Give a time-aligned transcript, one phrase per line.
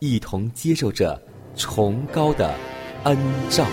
[0.00, 1.20] 一同接受着
[1.54, 2.54] 崇高的
[3.04, 3.18] 恩
[3.50, 3.66] 照。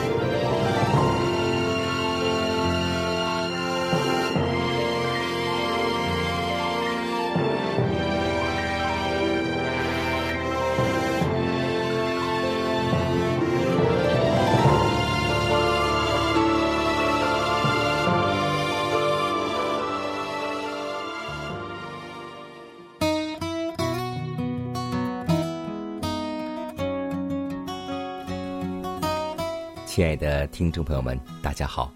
[30.57, 31.93] 听众朋友们，大家好，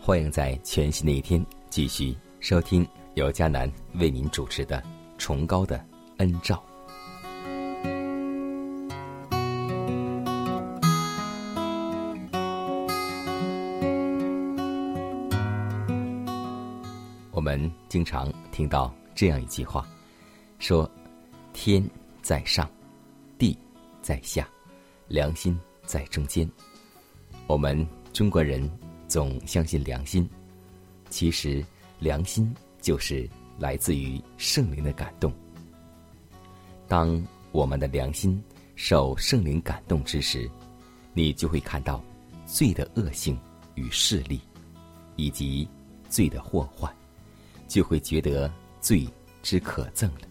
[0.00, 4.80] 欢迎在全新的一天继续收听由迦南为您主持的
[5.18, 5.84] 《崇高的
[6.18, 6.54] 恩照》。
[17.32, 19.84] 我们经常听到这样一句话，
[20.60, 20.88] 说
[21.52, 21.84] ：“天
[22.22, 22.70] 在上，
[23.36, 23.58] 地
[24.00, 24.48] 在下，
[25.08, 26.48] 良心在中间。”
[27.46, 28.70] 我们中国人
[29.08, 30.30] 总相信良心，
[31.10, 31.66] 其实
[31.98, 35.32] 良心就是来自于圣灵的感动。
[36.86, 37.20] 当
[37.50, 38.40] 我们的良心
[38.76, 40.48] 受圣灵感动之时，
[41.12, 42.00] 你就会看到
[42.46, 43.36] 罪的恶性
[43.74, 44.40] 与势力，
[45.16, 45.68] 以及
[46.08, 46.94] 罪的祸患，
[47.66, 48.48] 就会觉得
[48.80, 49.08] 罪
[49.42, 50.28] 之可憎了。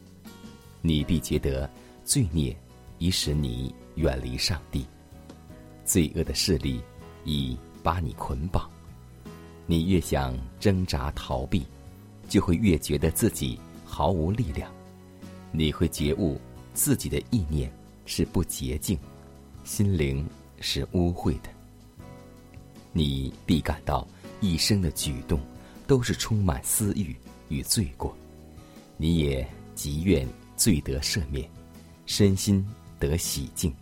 [0.81, 1.69] 你必觉得
[2.05, 2.55] 罪孽
[2.97, 4.85] 已使你远离上帝，
[5.83, 6.81] 罪恶的势力。
[7.25, 8.67] 已把你捆绑，
[9.67, 11.65] 你越想挣扎逃避，
[12.29, 14.71] 就会越觉得自己毫无力量。
[15.51, 16.39] 你会觉悟
[16.73, 17.71] 自己的意念
[18.05, 18.97] 是不洁净，
[19.65, 20.25] 心灵
[20.61, 21.49] 是污秽的。
[22.93, 24.07] 你必感到
[24.39, 25.39] 一生的举动
[25.85, 27.15] 都是充满私欲
[27.49, 28.15] 与罪过。
[28.95, 29.45] 你也
[29.75, 31.49] 极愿罪得赦免，
[32.05, 32.65] 身心
[32.99, 33.73] 得洗净，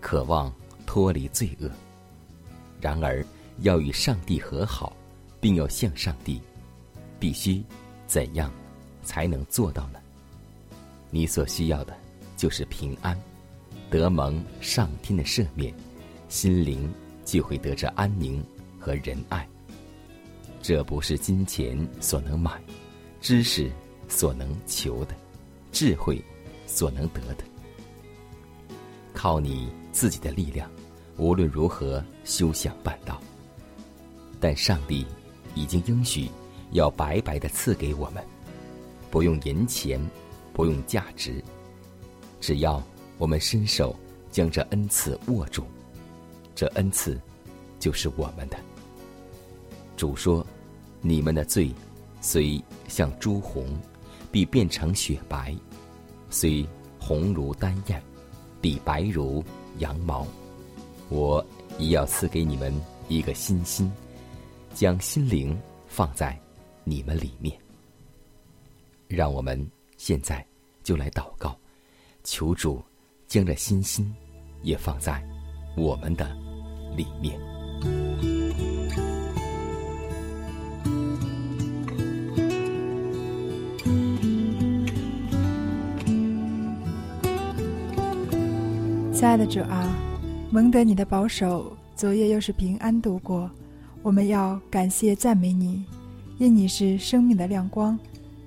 [0.00, 0.52] 渴望
[0.84, 1.70] 脱离罪恶。
[2.80, 3.24] 然而，
[3.60, 4.96] 要与上帝和好，
[5.40, 6.40] 并要向上帝，
[7.18, 7.62] 必须
[8.06, 8.50] 怎样
[9.02, 9.98] 才能做到呢？
[11.10, 11.96] 你所需要的，
[12.36, 13.20] 就是平安，
[13.90, 15.74] 得蒙上天的赦免，
[16.28, 16.92] 心灵
[17.24, 18.44] 就会得着安宁
[18.78, 19.46] 和仁爱。
[20.62, 22.62] 这不是金钱所能买，
[23.20, 23.70] 知识
[24.08, 25.14] 所能求的，
[25.72, 26.22] 智慧
[26.66, 27.44] 所能得的。
[29.12, 30.70] 靠你自己的力量。
[31.20, 33.20] 无论如何休想办到，
[34.40, 35.06] 但上帝
[35.54, 36.30] 已经应许
[36.72, 38.24] 要白白的赐给我们，
[39.10, 40.00] 不用银钱，
[40.54, 41.44] 不用价值，
[42.40, 42.82] 只要
[43.18, 43.94] 我们伸手
[44.30, 45.62] 将这恩赐握住，
[46.54, 47.20] 这恩赐
[47.78, 48.56] 就是我们的。
[49.98, 50.44] 主说
[51.02, 51.70] ：“你们的罪
[52.22, 52.58] 虽
[52.88, 53.78] 像朱红，
[54.32, 55.54] 必变成雪白；
[56.30, 56.66] 虽
[56.98, 58.02] 红如丹燕，
[58.58, 59.44] 必白如
[59.80, 60.26] 羊毛。”
[61.10, 61.44] 我
[61.78, 62.72] 也要赐给你们
[63.08, 63.92] 一个新心，
[64.72, 66.38] 将心灵放在
[66.84, 67.58] 你们里面。
[69.08, 70.46] 让我们现在
[70.84, 71.58] 就来祷告，
[72.22, 72.80] 求主
[73.26, 74.14] 将这新心
[74.62, 75.20] 也放在
[75.76, 76.32] 我们的
[76.96, 77.38] 里面。
[89.12, 89.99] 亲爱的主啊。
[90.52, 93.48] 蒙得你的保守，昨夜又是平安度过。
[94.02, 95.84] 我们要感谢赞美你，
[96.38, 97.96] 因你是生命的亮光，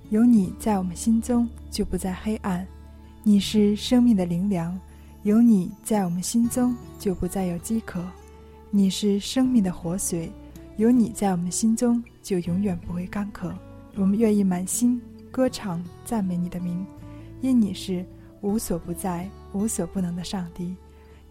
[0.09, 2.61] 有你在我们心中就不再黑暗；
[3.23, 4.77] 你是生命的灵粮，
[5.23, 8.01] 有你在我们心中就不再有饥渴；
[8.69, 10.29] 你是生命的活水，
[10.75, 13.57] 有你在我们心中，就永远不会干渴。
[13.95, 15.01] 我们愿意满心
[15.31, 16.85] 歌唱赞美你的名，
[17.39, 18.05] 因你是
[18.41, 20.75] 无所不在、无所不能的上帝。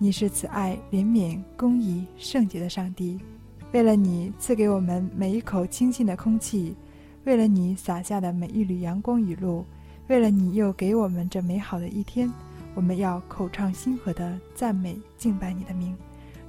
[0.02, 3.20] 你是慈爱、怜悯、公义、圣洁的上帝。
[3.70, 6.75] 为了你赐给我们每一口清新的空气，
[7.22, 9.64] 为了你洒下的每一缕阳光雨露，
[10.08, 12.28] 为了你又给我们这美好的一天，
[12.75, 15.96] 我们要口唱心和的赞美敬拜你的名。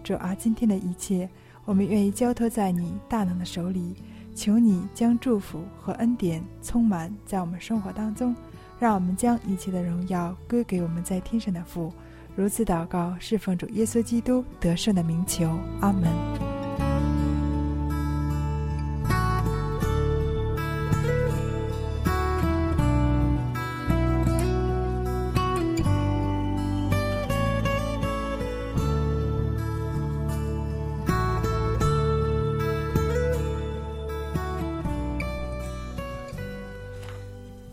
[0.04, 1.30] 主啊，今天的一切，
[1.64, 3.94] 我们愿意交托在你大能的手里，
[4.34, 8.36] 求你将祝福和恩典充满在我们生活当中，
[8.80, 11.94] 让我们将一切的荣耀归给我们在天上的父。
[12.36, 16.12] 如此祷告，是奉主耶稣基督得胜的名求，阿门。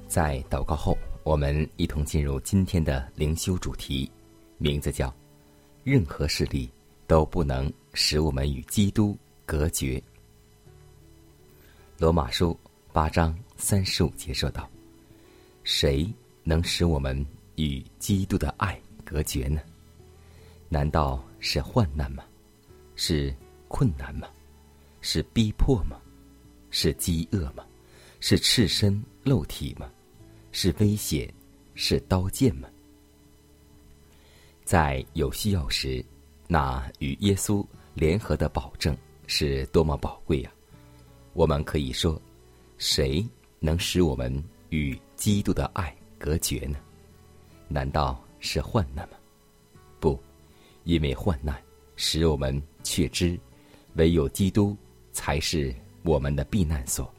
[0.07, 4.11] 在祷告后，我们一同进入今天的灵修主题，
[4.63, 5.11] 名字叫
[5.83, 6.71] “任何势力
[7.07, 9.17] 都不能使我们与基督
[9.47, 10.01] 隔绝”。
[11.97, 12.59] 罗马书
[12.93, 14.69] 八章三十五节说道
[15.65, 16.07] ：“谁
[16.45, 17.27] 能使我们
[17.57, 19.63] 与基督的爱隔绝呢？
[20.69, 22.23] 难道是患难吗？
[22.97, 23.35] 是
[23.67, 24.29] 困难吗？
[25.01, 25.99] 是逼迫吗？
[26.69, 27.65] 是饥饿吗？
[28.21, 29.91] 是赤身露体吗？”
[30.53, 31.33] 是危险，
[31.75, 32.69] 是刀剑吗？
[34.71, 36.01] 在有需要时，
[36.47, 38.97] 那与耶稣联合的保证
[39.27, 40.53] 是多么宝贵呀！
[41.33, 42.23] 我们可以说，
[42.79, 43.27] 谁
[43.59, 44.33] 能使我们
[44.69, 46.79] 与基督的爱隔绝呢？
[47.67, 49.17] 难道是患难吗？
[49.99, 50.17] 不，
[50.85, 51.61] 因为患难
[51.97, 53.37] 使我们确知，
[53.95, 54.77] 唯有基督
[55.11, 55.75] 才是
[56.05, 57.13] 我们的避难所。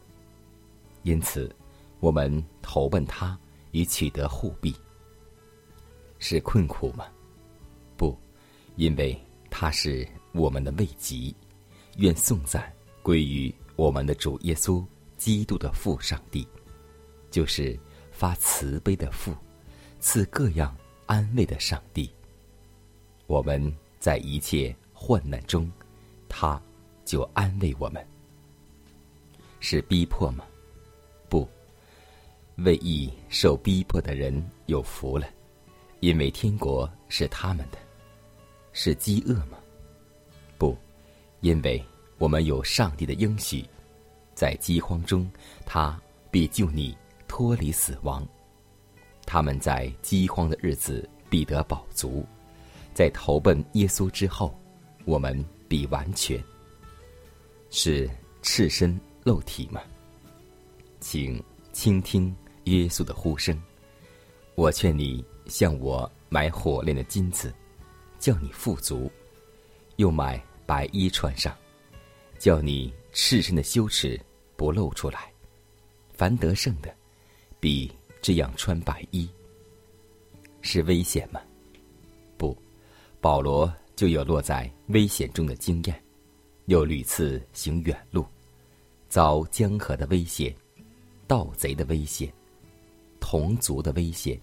[1.04, 1.54] 因此。
[2.00, 2.32] 我们
[2.62, 3.38] 投奔他
[3.72, 4.74] 以取得护庇，
[6.18, 7.06] 是困苦吗？
[8.82, 9.16] 因为
[9.48, 11.32] 他是我们的慰藉。
[11.98, 12.74] 愿颂赞
[13.04, 14.84] 归于我们的主耶稣
[15.18, 16.48] 基督的父上帝，
[17.30, 17.80] 就是
[18.12, 19.36] 发慈悲的父，
[20.00, 20.76] 赐各样
[21.06, 22.12] 安慰的上帝。
[23.28, 25.72] 我们在一切患难中，
[26.28, 26.60] 他
[27.06, 28.04] 就安慰我们。
[29.60, 30.44] 是逼迫吗？
[31.30, 31.48] 不。
[32.56, 35.28] 为义受逼迫的人有福了，
[36.00, 37.78] 因为天国是他们的。
[38.74, 39.58] 是饥饿吗？
[40.58, 40.78] 不，
[41.42, 41.84] 因为
[42.18, 43.66] 我们有上帝的应许，
[44.34, 45.30] 在饥荒中，
[45.66, 46.98] 他必救你
[47.28, 48.28] 脱离死亡。
[49.26, 52.26] 他们在饥荒的日子必得饱足，
[52.94, 54.54] 在投奔耶稣之后，
[55.06, 56.42] 我们必完全。
[57.70, 58.10] 是
[58.42, 59.82] 赤身露体吗？
[61.00, 62.36] 请倾听。
[62.66, 63.60] 耶稣的呼声，
[64.54, 67.52] 我劝你向我买火炼的金子，
[68.22, 69.12] 叫你富足；
[69.96, 71.58] 又买白衣穿上，
[72.38, 74.18] 叫你赤身的羞耻
[74.56, 75.34] 不露出来。
[76.14, 76.96] 凡得胜的，
[77.60, 77.92] 比
[78.22, 79.28] 这样穿白衣。
[80.62, 81.42] 是危险吗？
[82.38, 82.56] 不，
[83.20, 86.04] 保罗就有落在危险中的经验，
[86.68, 88.24] 又屡次行远路，
[89.10, 90.56] 遭江河的危险，
[91.26, 92.32] 盗贼的危险。
[93.20, 94.40] 同族的危险，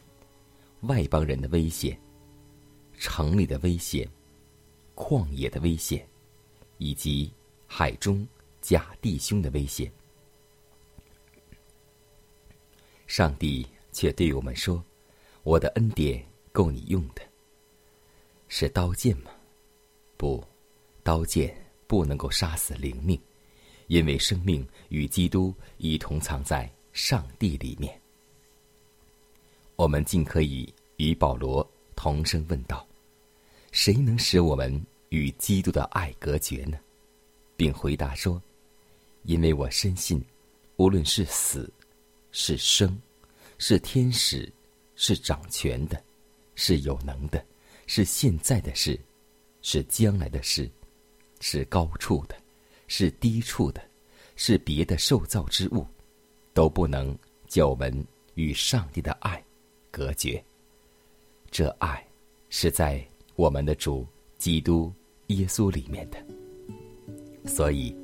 [0.81, 1.97] 外邦人的危险，
[2.99, 4.09] 城里的危险，
[4.95, 6.07] 旷野的危险，
[6.79, 7.33] 以及
[7.67, 8.27] 海中
[8.61, 9.91] 假弟兄的危险，
[13.07, 14.83] 上帝却对我们说
[15.45, 17.23] ：“我的恩典够你用的。”
[18.49, 19.31] 是刀剑吗？
[20.17, 20.43] 不，
[21.03, 21.55] 刀剑
[21.87, 23.21] 不能够杀死灵命，
[23.87, 28.01] 因为生命与基督一同藏在上帝里面。
[29.77, 31.65] 我们尽可以与保罗
[31.95, 32.85] 同声问道
[33.81, 36.77] ：“谁能使我们与基督的爱隔绝呢？”
[37.57, 38.43] 并回答说
[39.23, 40.21] ：“因为我深信，
[40.79, 41.73] 无论是死，
[42.33, 43.01] 是生，
[43.57, 44.53] 是天使，
[44.97, 46.03] 是掌权的，
[46.57, 47.41] 是有能的，
[47.87, 48.99] 是现在的事，
[49.63, 50.69] 是将来的事，
[51.39, 52.35] 是高处的，
[52.89, 53.81] 是低处的，
[54.35, 55.87] 是别的受造之物，
[56.53, 57.17] 都不能
[57.47, 58.05] 叫我们
[58.35, 59.41] 与上帝的爱。”
[59.93, 60.45] 隔绝，
[61.49, 62.05] 这爱
[62.51, 63.09] 是在
[63.39, 64.05] 我们的主
[64.37, 64.93] 基督
[65.29, 66.19] 耶稣里面的，
[67.49, 67.95] 所以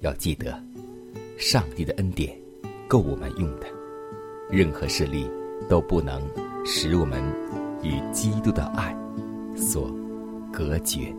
[0.00, 0.60] 要记得，
[1.38, 2.36] 上帝的恩典
[2.88, 3.66] 够我们用的，
[4.50, 5.30] 任何势力
[5.68, 6.20] 都不能
[6.66, 7.22] 使我们
[7.84, 8.92] 与基督的爱
[9.56, 9.88] 所
[10.52, 11.14] 隔绝。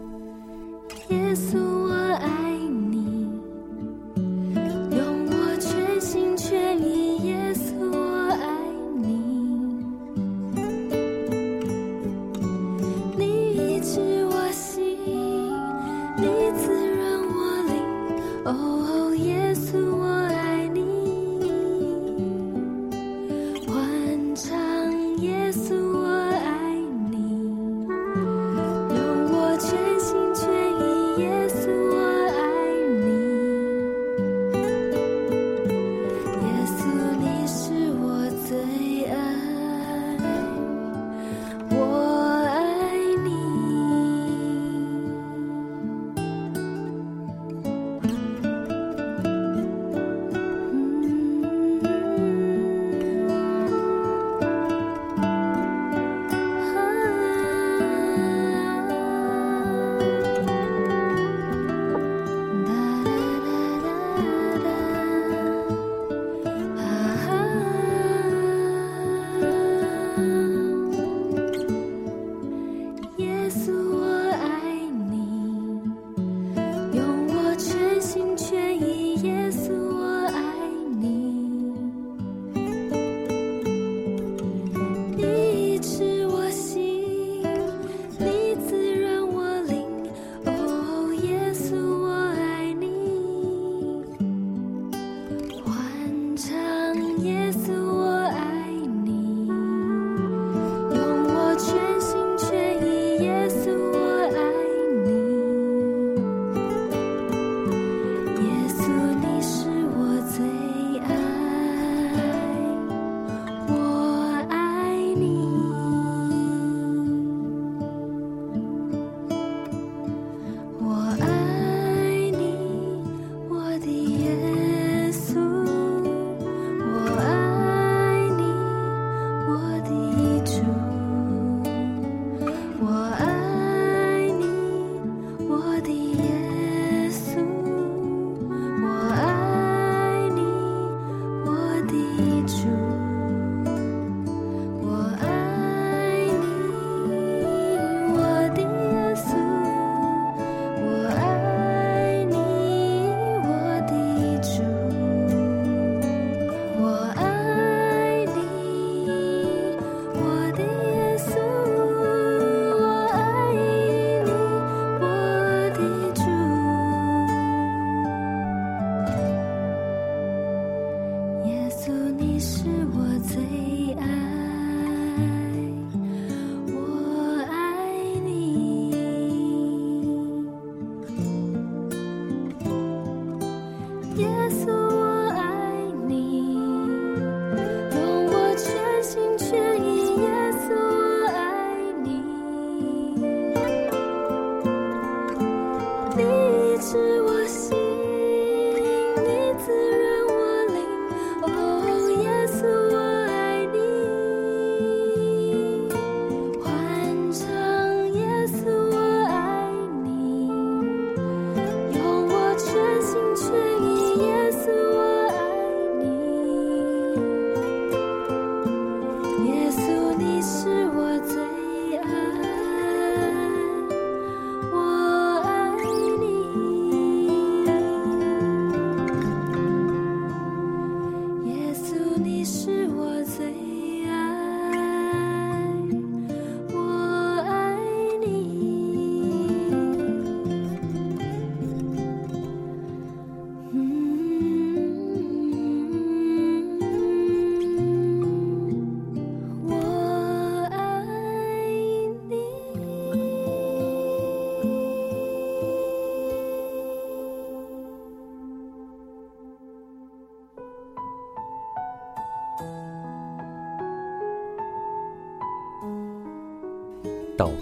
[1.07, 2.42] 耶稣，我爱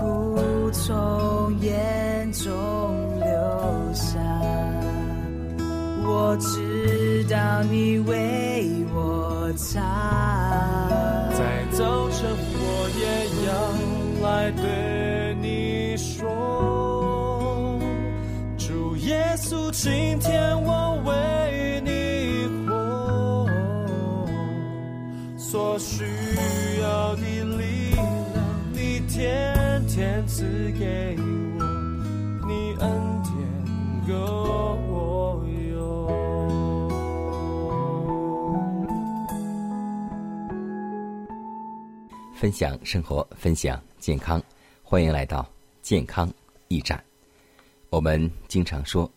[0.00, 2.50] 苦从眼中
[3.20, 4.18] 流下。
[6.06, 10.49] 我知道你为我擦。
[42.40, 44.42] 分享生活，分享健康，
[44.82, 45.46] 欢迎来到
[45.82, 46.32] 健康
[46.68, 47.04] 驿站。
[47.90, 49.12] 我们经常说，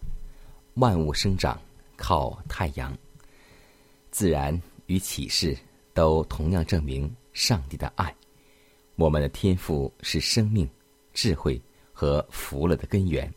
[0.73, 1.57] 万物生长
[1.95, 2.93] 靠太阳。
[4.11, 5.57] 自然与启示
[5.93, 8.13] 都同样证明上帝的爱。
[8.97, 10.69] 我们的天赋是生命、
[11.13, 11.57] 智慧
[11.93, 13.33] 和福乐的根源，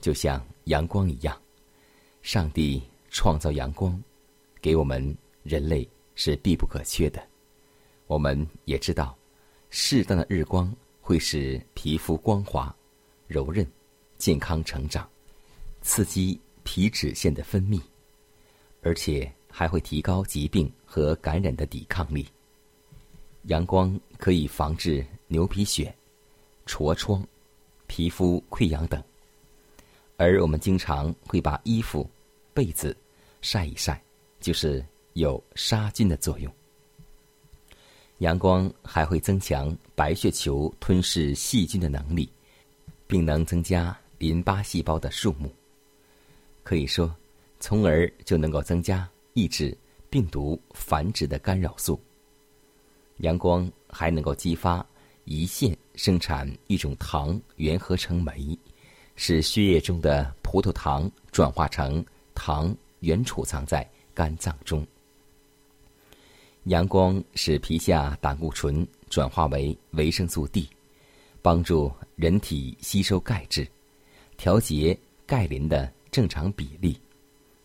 [0.00, 1.36] 就像阳光一样。
[2.22, 2.80] 上帝
[3.10, 4.00] 创造阳光，
[4.62, 5.02] 给我们
[5.42, 5.84] 人类
[6.14, 7.20] 是必不可缺的。
[8.06, 9.16] 我们也知道，
[9.70, 12.74] 适当的日光会使皮肤光滑、
[13.26, 13.66] 柔韧、
[14.16, 15.08] 健康成长，
[15.82, 17.80] 刺激皮脂腺的分泌，
[18.82, 22.26] 而且还会提高疾病和感染的抵抗力。
[23.44, 25.92] 阳光可以防治牛皮癣、
[26.66, 27.26] 痤疮、
[27.86, 29.02] 皮肤溃疡等，
[30.16, 32.08] 而我们经常会把衣服、
[32.54, 32.96] 被子
[33.42, 34.00] 晒一晒，
[34.40, 36.52] 就是有杀菌的作用。
[38.18, 42.28] 阳光还会增强白血球吞噬细菌的能力，
[43.06, 45.52] 并能增加淋巴细胞的数目。
[46.62, 47.14] 可以说，
[47.60, 49.76] 从而就能够增加抑制
[50.08, 52.00] 病毒繁殖的干扰素。
[53.18, 54.84] 阳光还能够激发
[55.26, 58.58] 胰腺生产一种糖原合成酶。
[59.18, 64.86] 使血液中的葡萄糖转化成糖，原储藏在肝脏中。
[66.66, 70.68] 阳光使皮下胆固醇转化为维生素 D，
[71.42, 73.66] 帮助人体吸收钙质，
[74.36, 77.00] 调节钙磷的正常比例，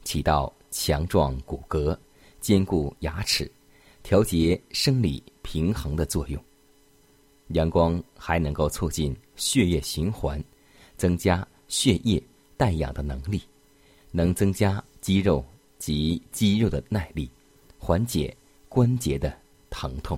[0.04, 1.98] 起到强壮骨骼、
[2.40, 3.52] 坚固牙齿、
[4.04, 6.42] 调节生理平衡的作用。
[7.50, 10.44] 阳光还能够促进血液循环。
[10.98, 12.22] 增加血液
[12.56, 13.42] 带氧的能力，
[14.12, 15.44] 能增加肌肉
[15.80, 17.28] 及肌肉的耐力，
[17.80, 18.38] 缓解
[18.74, 19.38] 关节的
[19.70, 20.18] 疼痛。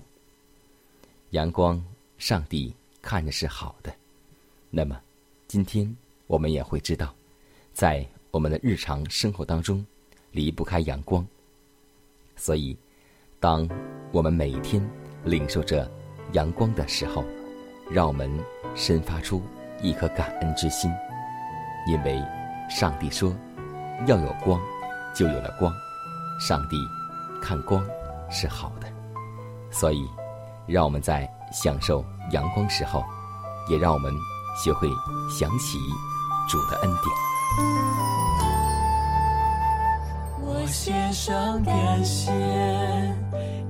[1.31, 1.83] 阳光，
[2.19, 3.91] 上帝看着是好的。
[4.69, 5.01] 那么，
[5.47, 5.91] 今天
[6.27, 7.11] 我们也会知道，
[7.73, 9.83] 在我们的日常生活当中，
[10.29, 11.25] 离不开阳光。
[12.35, 12.77] 所以，
[13.39, 13.67] 当
[14.11, 14.87] 我们每一天
[15.25, 15.91] 领受着
[16.33, 17.25] 阳光的时候，
[17.89, 18.29] 让我们
[18.75, 19.41] 生发出。
[19.81, 20.89] 一颗感恩之心，
[21.87, 22.23] 因为
[22.69, 23.35] 上帝说
[24.05, 24.61] 要有光，
[25.13, 25.73] 就有了光。
[26.39, 26.77] 上帝
[27.41, 27.85] 看光
[28.29, 28.87] 是好的，
[29.71, 30.09] 所以
[30.65, 33.03] 让我们在享受阳光时候，
[33.69, 34.11] 也让我们
[34.63, 34.87] 学会
[35.29, 35.77] 想起
[36.49, 37.05] 主的恩典。
[40.41, 42.31] 我献上感谢，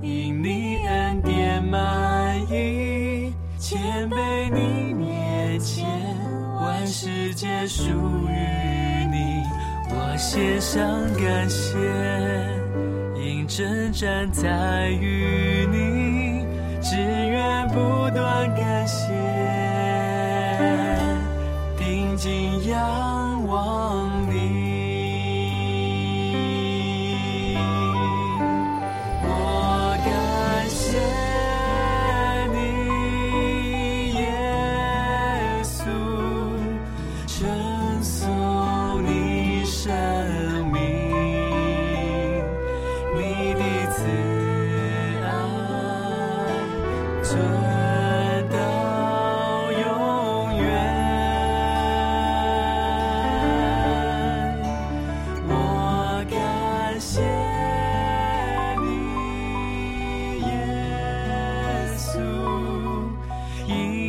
[0.02, 5.86] 因你恩典满溢，谦卑你面前。
[6.62, 9.44] 万世界属于你，
[9.90, 10.82] 我献上
[11.16, 11.78] 感谢，
[13.48, 16.46] 征战在于你，
[16.82, 19.08] 只愿不断感谢，
[21.78, 24.13] 定睛仰望。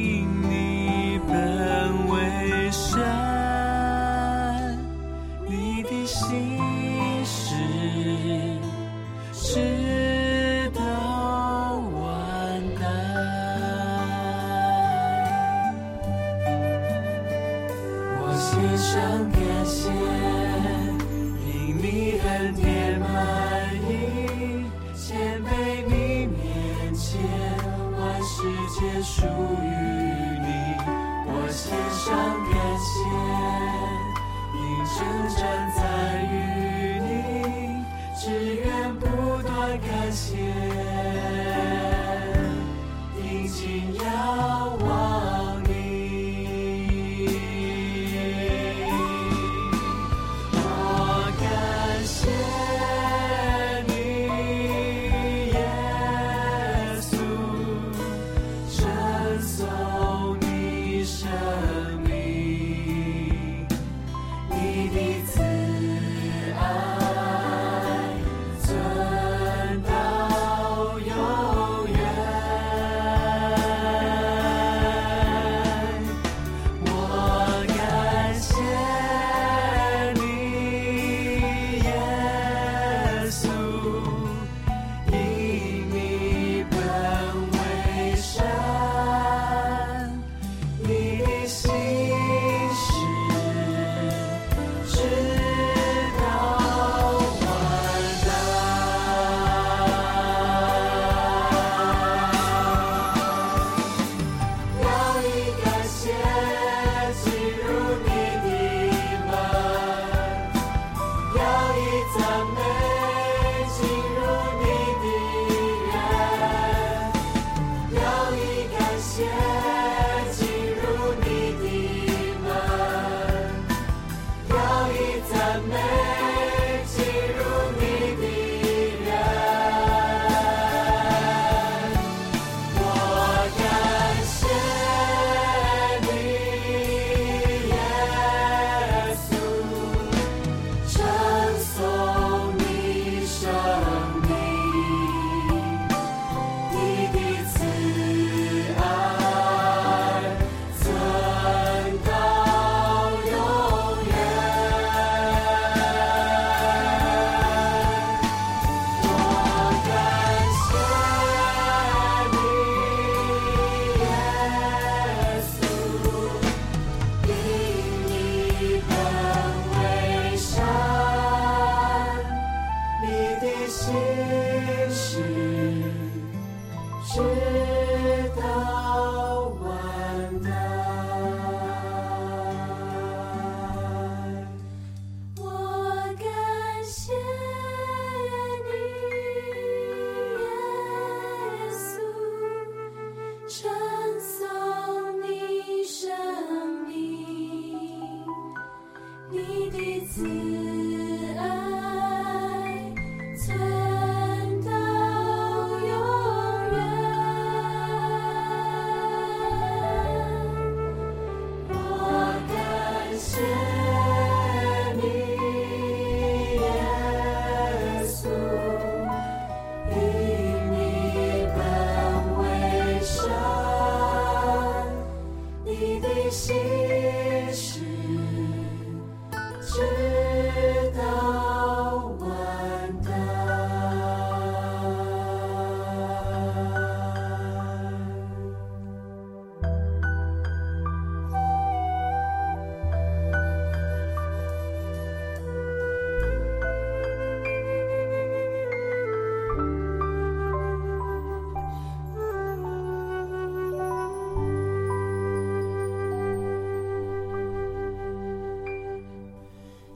[0.04, 0.43] seeing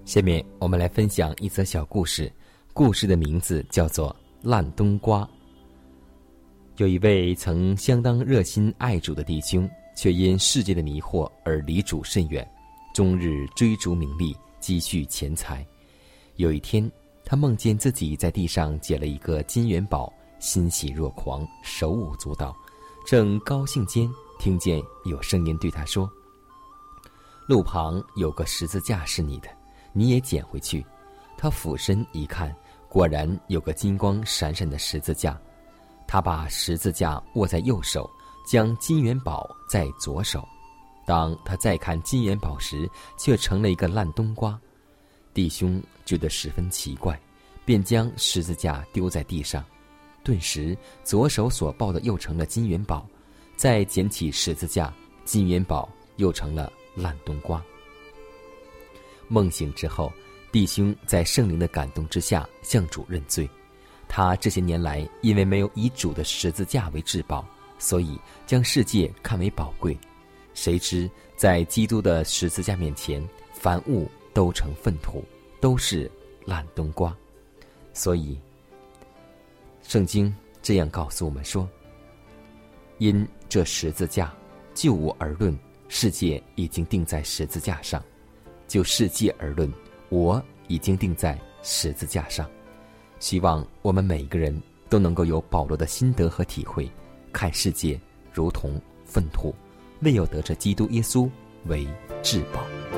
[0.08, 2.32] 下面我们来分享一则小故事，
[2.72, 4.08] 故事的名字叫做
[4.48, 5.20] 《烂冬瓜》。
[6.78, 12.50] 有一位曾相当热心爱主的弟兄，却因世界的迷惑而离主甚远，
[12.94, 15.62] 终日追逐名利，积蓄钱财。
[16.36, 16.90] 有一天，
[17.22, 22.56] 他梦见自己在地上捡了一个金元宝，欣喜若狂，手舞足蹈。
[23.06, 26.10] 正高兴间，听见有声音对他说
[27.46, 29.50] ：“路旁有个十字架是你的。”
[29.98, 30.86] 你也捡回去。
[31.36, 32.54] 他俯身一看，
[32.88, 35.36] 果然有个金光闪闪的十字架。
[36.06, 38.08] 他把十字架握在右手，
[38.46, 40.46] 将金元宝在左手。
[41.04, 44.56] 当他再看金元宝时，却成了一个烂冬瓜。
[45.34, 47.20] 弟兄觉得十分奇怪，
[47.64, 49.64] 便将十字架丢在地上。
[50.22, 53.04] 顿时，左手所抱的又成了金元宝。
[53.56, 57.60] 再捡起十字架，金元宝又成了烂冬瓜。
[59.28, 60.12] 梦醒之后，
[60.50, 63.48] 弟兄在圣灵的感动之下向主认罪。
[64.08, 67.46] 他这些年来因为没有以主的十字架为至宝，
[67.78, 69.96] 所以将世界看为宝贵。
[70.54, 75.22] 谁知在基督的十字架面前，凡物都成粪土，
[75.60, 76.10] 都是
[76.44, 77.14] 烂冬瓜。
[77.92, 78.40] 所以，
[79.82, 81.68] 圣经这样告诉我们说：
[82.96, 84.34] 因这十字架，
[84.74, 85.56] 就我而论，
[85.88, 88.02] 世界已经定在十字架上。
[88.68, 89.72] 就世界而论，
[90.10, 92.48] 我已经定在十字架上。
[93.18, 94.56] 希望我们每一个人
[94.88, 96.88] 都能够有保罗的心得和体会，
[97.32, 97.98] 看世界
[98.32, 99.52] 如同粪土，
[100.02, 101.28] 唯有得着基督耶稣
[101.64, 101.88] 为
[102.22, 102.97] 至宝。